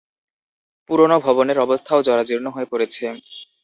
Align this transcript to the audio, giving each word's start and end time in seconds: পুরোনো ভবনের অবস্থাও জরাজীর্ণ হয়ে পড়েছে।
পুরোনো 0.89 1.17
ভবনের 1.25 1.57
অবস্থাও 1.59 2.05
জরাজীর্ণ 2.07 2.45
হয়ে 2.55 2.69
পড়েছে। 2.71 3.03